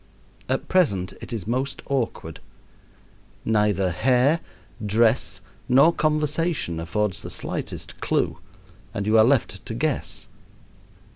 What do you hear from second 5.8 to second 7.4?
conversation affords the